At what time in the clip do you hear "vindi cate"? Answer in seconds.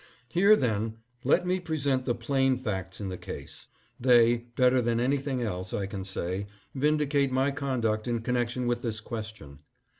6.75-7.31